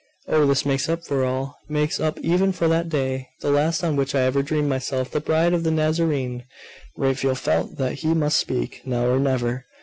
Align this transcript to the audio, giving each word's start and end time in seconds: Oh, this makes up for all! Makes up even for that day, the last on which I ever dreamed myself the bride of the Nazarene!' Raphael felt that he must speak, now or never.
Oh, 0.27 0.47
this 0.47 0.65
makes 0.65 0.89
up 0.89 1.05
for 1.05 1.23
all! 1.23 1.59
Makes 1.69 1.99
up 1.99 2.17
even 2.21 2.53
for 2.53 2.67
that 2.67 2.89
day, 2.89 3.29
the 3.41 3.51
last 3.51 3.83
on 3.83 3.95
which 3.95 4.15
I 4.15 4.21
ever 4.21 4.41
dreamed 4.41 4.67
myself 4.67 5.11
the 5.11 5.19
bride 5.21 5.53
of 5.53 5.63
the 5.63 5.69
Nazarene!' 5.69 6.43
Raphael 6.97 7.35
felt 7.35 7.77
that 7.77 7.99
he 7.99 8.15
must 8.15 8.39
speak, 8.39 8.81
now 8.83 9.05
or 9.05 9.19
never. 9.19 9.67